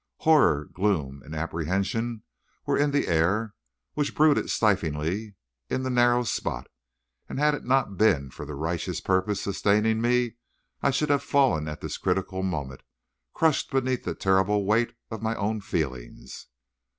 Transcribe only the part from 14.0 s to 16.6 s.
the terrible weight of my own feelings.